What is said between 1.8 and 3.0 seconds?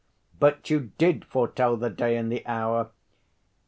day and the hour!"